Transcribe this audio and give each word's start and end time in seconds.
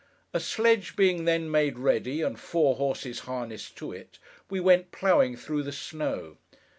A 0.33 0.39
sledge 0.39 0.95
being 0.95 1.25
then 1.25 1.51
made 1.51 1.77
ready, 1.77 2.23
and 2.23 2.39
four 2.39 2.75
horses 2.77 3.19
harnessed 3.19 3.75
to 3.75 3.91
it, 3.91 4.17
we 4.49 4.59
went, 4.59 4.91
ploughing, 4.91 5.35
through 5.37 5.61
the 5.61 5.71
snow. 5.71 6.37